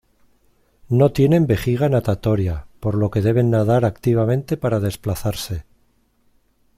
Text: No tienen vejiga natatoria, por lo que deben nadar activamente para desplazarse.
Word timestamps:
No 0.89 1.11
tienen 1.11 1.45
vejiga 1.45 1.87
natatoria, 1.87 2.65
por 2.79 2.95
lo 2.95 3.11
que 3.11 3.21
deben 3.21 3.51
nadar 3.51 3.85
activamente 3.85 4.57
para 4.57 4.79
desplazarse. 4.79 5.63